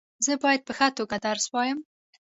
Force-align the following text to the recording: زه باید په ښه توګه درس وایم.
زه 0.25 0.33
باید 0.43 0.61
په 0.67 0.73
ښه 0.77 0.87
توګه 0.97 1.17
درس 1.25 1.45
وایم. 1.49 1.79